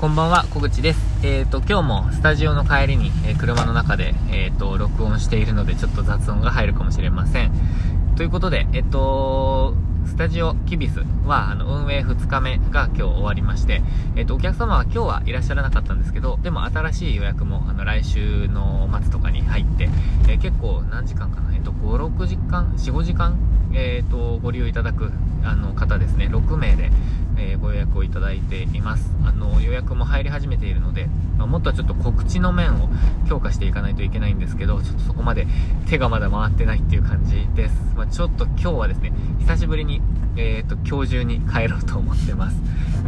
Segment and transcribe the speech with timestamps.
[0.00, 1.00] こんばんは、小口です。
[1.22, 7.52] えっ、ー、と、今日もスタジオの帰りに、えー、車の中で、えっ、ー、と、録音しているので、ちょっと雑音が入るかもしれません。
[8.16, 9.74] ということで、えっ、と、
[10.06, 13.82] スタジオキビスは、あの、運営2日目が今日終わりまして、
[14.16, 19.88] えっ、と、お客様は今日はいらっしゃらなかったんですけど、でも新しい予約も、あの、来週の末とかに入って、
[20.28, 23.38] え結構何時間かな、えっ、と、5、6時間、4、5時間、
[23.72, 25.12] えっ、と、ご利用いただく、
[25.44, 26.90] あの、方ですね、6名で、
[27.64, 29.10] ご予約をいただいています。
[29.24, 32.88] あの、予約も入り始めているので、まあ、もっとちょっと告知の面を
[33.26, 35.46] 強化していかないといけないんですけど、ちょっとそこまで
[35.86, 37.74] 手がまだ回ってないっていう感じです。
[37.96, 40.02] まあ、ちょっと今日はですね、久しぶりに、
[40.36, 42.56] えっ、と、今日中に帰ろうと思ってます。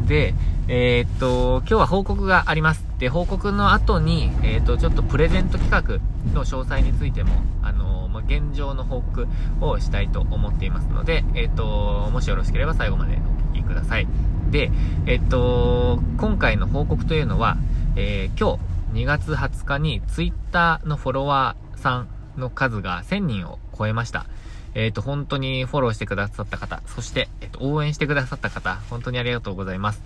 [0.09, 0.35] で、
[0.69, 2.85] えっ、と、今日は報告があります。
[2.99, 6.01] で、報告の後に、えっ、と、ちょっとプレゼント企画
[6.35, 9.29] の詳細についても、あの、現状の報告
[9.61, 13.19] をしたいと思っていますので、えっ、と、もしよろしければ最後まで
[13.53, 14.09] お聞きください。
[14.51, 14.71] で、
[15.07, 17.57] えっと、今回の報告というのは、
[17.97, 18.59] えー、今
[18.93, 24.27] 日2月20日に Twitter のフォロワーさんの数が1000人を超えました。
[24.75, 30.03] えっ、と、本当にフォローしてくださった方、そして、えっ、と、応援してくださった方、本当にありがとうございます。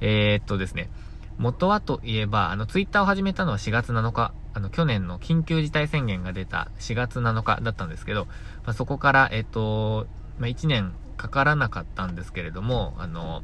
[0.00, 0.90] えっとですね、
[1.38, 8.26] 元はといえば、あの、ツイッターを始めたのは4月7日、あの、去年の緊急事態宣言が出た4月7日だったんですけど、
[8.64, 10.06] まあ、そこから、えっと、
[10.38, 13.42] まあ、1年かからなかったんですけれども、あの、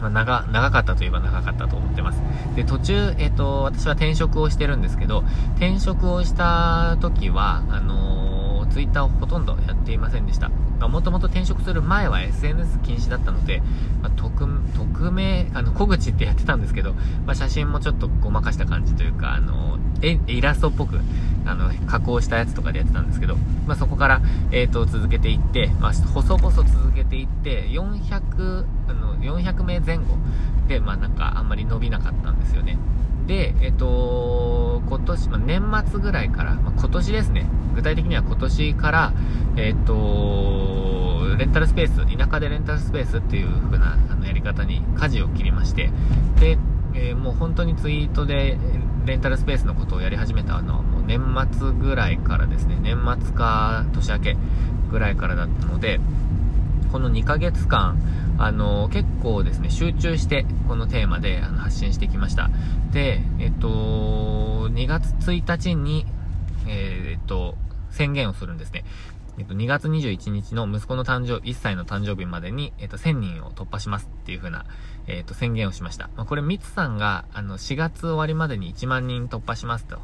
[0.00, 2.20] まあ、長、長かったといえば長かったと思ってます。
[2.56, 5.24] で、途中、えっ、ー、と、私は転職をしてるんですけど、
[5.56, 10.48] 転職をした時は、あのー、ツイッターをほとんどやっていませんでした。
[10.48, 13.62] まあ、もともと転職する前は SNS 禁止だったので、
[14.02, 16.94] まあ、匿、匿名、あの、小口ってやってたんですけど、
[17.26, 21.00] まあ、写真もちょっとごまかした感じというか、あのー、え、イラストっぽく、
[21.50, 24.20] あの、加工したやつとかでやってたんですけど、まあ、そこから、
[24.52, 30.04] えっ、ー、と、続けていって、まあ、細々続けていって、400、あの、400名前後
[30.68, 32.78] で、まあ、なんか、あんまり伸びなかったんですよね。
[33.26, 37.46] で、えっ、ー、と、今年、まあ、年末ぐらいから、まあ、今年ですね。
[37.74, 39.12] 具体的には今年から、
[39.56, 45.90] えっ、ー、と、レンタルスペース、田舎でレンタルスペースっていう風なあのやり方に舵を切りまして、
[46.38, 46.58] で、
[46.94, 48.58] えー、もう本当にツイートで
[49.04, 51.20] レンタルスペースのことをやり始めたのはもう年
[51.52, 54.36] 末ぐらいからですね、年末か年明け
[54.90, 56.00] ぐらいからだったので、
[56.92, 57.98] この2ヶ月間、
[58.38, 62.50] あの結構ですね、集中してこのテーマであの発信してきました。
[62.92, 66.06] で、えっと、2月1日に、
[66.66, 67.54] えー、っと、
[67.90, 68.84] 宣言をするんですね。
[69.40, 74.66] えっと、2月21日の息子の誕生、1歳の誕生日までに、えっと、1000人を突破しますっていう風な、
[75.06, 76.10] えっと、宣言をしました。
[76.14, 79.98] まあ、これ、ミツさんが、あの、4月終わりまでに1万人突破しますと、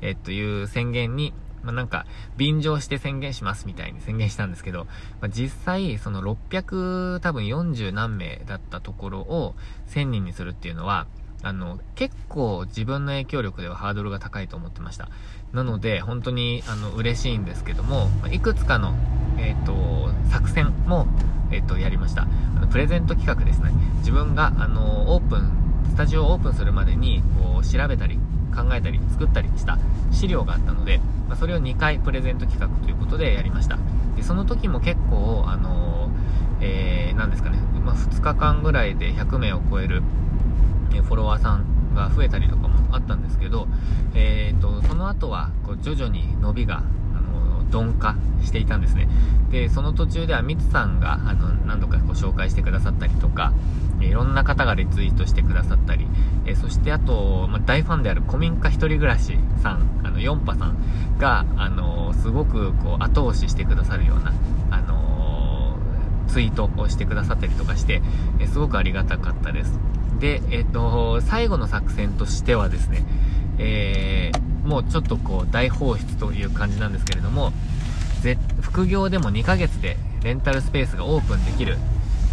[0.00, 2.06] えっと、いう宣言に、まあ、なんか、
[2.38, 4.86] 便乗して宣言しますみたいに宣言したんですけど、
[5.20, 9.54] まあ、実際、その600多分40何名だったところを
[9.88, 11.06] 1000人にするっていうのは、
[11.42, 15.08] あの、結構自分の影響力ではハードルが高いと思ってました。
[15.52, 18.94] なので、本当に、あの、嬉しいんですけども、いくつかの、
[19.38, 21.06] えっ、ー、と、作戦も、
[21.50, 22.22] えっ、ー、と、やりました。
[22.22, 23.72] あの、プレゼント企画ですね。
[23.98, 25.50] 自分が、あの、オープン、
[25.90, 28.18] スタジオをオープンするまでに、こう、調べたり、
[28.54, 29.78] 考えたり、作ったりした
[30.10, 33.78] 資料があったので、まあ、それを2回プレゼント企画ということでやりました。
[34.16, 36.10] で、その時も結構、あの
[36.60, 40.02] えー、ですかね、まあ、2日間ぐらいで100名を超える、
[40.94, 43.66] えフォロワーさんが増えたりとかもあったんですけど、
[44.14, 46.82] えーと、その後はこう徐々に伸びが
[47.14, 49.08] あの鈍化していたんですね
[49.50, 53.52] でその途中ではミツさんがあの何度かご紹介してくださったりとか
[54.04, 56.06] いろんな方がリツイートしてくださったり、
[56.46, 64.32] えそしてあと、まあ、大ファンである古民家一人暮らしさん、あの、ヨンパさんが、あのすごくこう、後押ししてくださるような、
[64.70, 65.76] あの
[66.28, 68.02] ツイートをしてくださったりとかして、
[68.38, 69.78] えすごくありがたかったです。
[70.20, 73.02] で、えっ、ー、と、最後の作戦としてはですね、
[73.58, 77.52] えー、もうちょっとこう、大放出という感じなんですけれども、
[78.60, 81.78] 副業でも2ヶ月でレンタルスペースがオープンできる、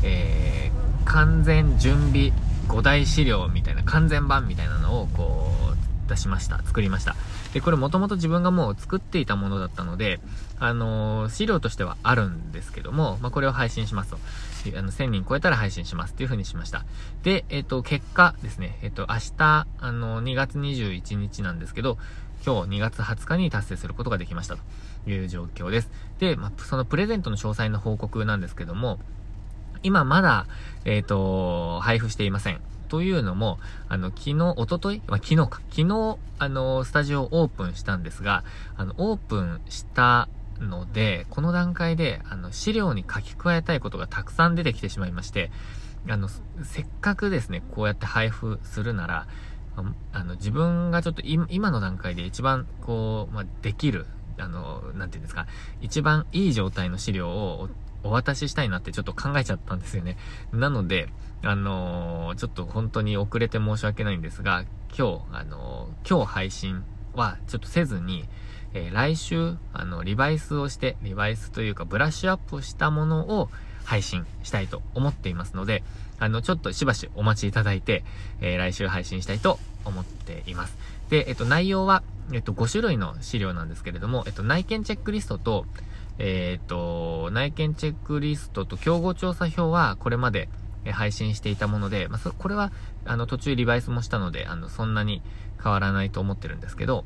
[0.04, 2.34] えー、完全準備
[2.68, 6.62] 5大資料みたいな、完全版みたいなのをこう、出しました。
[6.64, 7.16] 作りました。
[7.54, 10.20] で、これもともと自分がもう作っていたものだったので、
[10.60, 14.18] あのー、資料としてはあるんですけども、まあ、これを配信しますと。
[14.76, 16.86] あの、1000人超えたら配信しますっていう風にしました。
[17.24, 21.98] で、えっ、と、結果ですね、えっ、と、明日、あの、2月21日なんですけど、
[22.46, 25.90] 今日2月20日に達成することができましたという状況です。
[26.20, 29.00] で、まあ、そのプレゼントの詳細の報告なんですけども、
[29.84, 30.48] 今まだ、
[30.86, 32.60] えっ、と、配布していません。
[32.88, 35.62] というのも、あの、昨日、おとといまあ、昨日か。
[35.70, 38.44] 昨日、あの、スタジオオープンしたんですが、
[38.76, 40.28] あの、オープンした
[40.60, 45.52] ので、この段階で、あの、資料に書き加えたいことがたくさん出てきてしまいまして、
[46.10, 46.30] あの、
[46.64, 49.28] せっかくですね、こうやって配布するなら、
[50.12, 54.06] あの、自分がちょっと今の段階で一番、こう、まあ、できる、
[54.40, 55.48] あの、なんていうんですか、
[55.82, 57.70] 一番いい状態の資料を
[58.04, 60.18] お渡ししたいなってちょっと考えちゃったんですよね。
[60.52, 61.10] なので、
[61.44, 64.66] あのー、ちょっと本当に遅れて申し訳ないんですが、
[64.98, 66.84] 今日、あのー、今日配信
[67.14, 68.26] はちょっとせずに、
[68.74, 73.50] えー、来週、あの、リバイスをして、リバイスというかブラッシュアップしたものを
[73.86, 75.84] 配信したいと思っていますので、
[76.20, 78.04] あの、ちょっとしばしお待ちいただいて、
[78.42, 80.76] え来週配信したいと思っています。
[81.10, 82.04] で、えっと、内容は、
[82.34, 85.66] えっと、5種類の資料なんですけれども、えっと、内見チェックリストと、
[86.20, 90.50] えっ、と、内見チェックリストと競合調査表はこれまで
[90.92, 92.72] 配信していたもので、まあ、これは、
[93.06, 95.22] あの、途中リバイスもしたので、あの、そんなに
[95.62, 97.06] 変わらないと思ってるんですけど、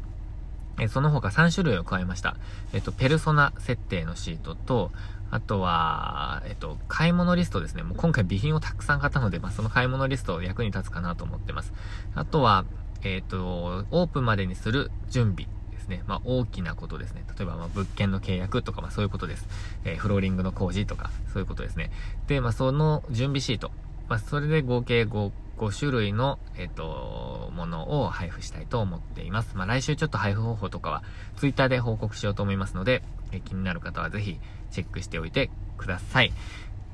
[0.80, 2.38] えその他3種類を加えました。
[2.74, 4.92] えっと、ペルソナ設定のシートと、
[5.30, 7.84] あとは、えっと、買い物リストですね。
[7.84, 11.74] もう今回備品をたくさん買ったので、まあ、その買い物リスト役に立つかなと思ってます。
[12.16, 12.66] あとは、
[13.04, 15.48] えっと、オープンまでにする準備。
[15.92, 16.04] ね。
[16.08, 17.24] まあ、大きなことですね。
[17.38, 19.48] 例えば、ま物件の契約とか、まあ、そういうことです。
[19.86, 21.92] えー、フローリングの工事とか、そういうことですね。
[22.28, 23.72] で、まあ、その準備シート。
[24.10, 29.56] まあ、それで合計 5, 5種類の、えっ、ー、と、ものを配布したいと思っています。
[29.56, 31.04] まあ、来週ちょっと配布方法とかは、
[31.38, 34.40] ツイッターで報告しようと思いますので、えー、気になる方はぜひ
[34.72, 36.34] チェックしておいてください。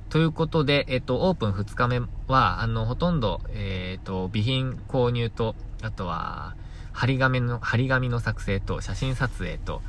[0.10, 6.56] ということで、えっ、と、オープン2日目は、あの、ほとんど、えっ、と、備品購入と、あとは、
[6.98, 9.84] 張り紙の、張り紙の作成と写真撮影と、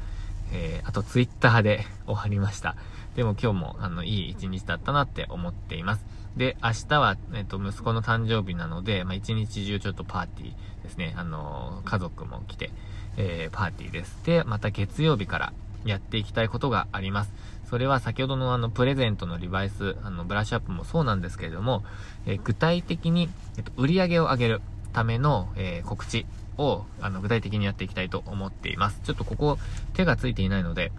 [0.52, 2.76] えー、あとツイッターで 終わりました。
[3.16, 6.04] でも今日も、あの、いい一日だったなって思っています。
[6.36, 11.14] で、明日は、えっ、と、息子の誕生日なので、まあ、一日中ちょっとパーティーですね。
[11.16, 12.70] あのー、家族も来て、
[13.16, 14.18] えー、パーティーです。
[14.26, 15.52] で、また月曜日から
[15.86, 17.32] やっていきたいことがあります。
[17.70, 21.84] それは先ほどのあの、プレゼントのリバイス、あの、ブラッシュアップもそうなんですけれども、
[22.26, 24.60] え具体的に、えっと、売り上げを上げる
[24.92, 26.26] ための、え告知
[26.58, 29.00] を、あの、具体的にやっていきたいと思っています。
[29.04, 29.58] ちょっとここ、
[29.94, 30.92] 手がついていないので、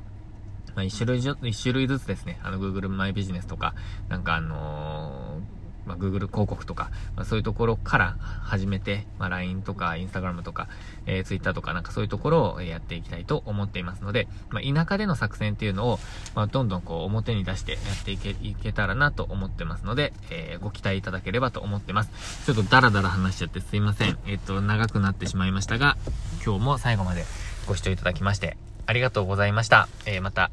[0.76, 3.76] まあ、一種類じ一種類ずつですね、あの、Google マイビジネスとか、
[4.08, 5.59] なんかあのー、
[6.00, 10.68] Google 広告とか、まあ、そういうところから始めて、まあ、LINE とか Instagram とか、
[11.06, 16.00] えー、Twitter とかなんかそういうところをやっていきたいと思っていますので、まあ、田舎での作戦っていうのを、
[16.36, 22.46] まあ、どんどんこう表に出してやっていけ、いけたらなと思ってますので、えー、ご期待いただければと思ってます。
[22.46, 24.18] ちょっとダラダラ話しちゃってすいません。
[24.26, 25.98] えっ、ー、と、長くなってしまいましたが、
[26.46, 27.26] 今日も最後まで
[27.68, 29.88] ご視聴いただきまして、ありがとうございました。
[30.06, 30.52] えー、また、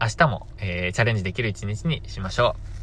[0.00, 2.77] 明日も、えー、チャレンジできる一日にしましょう。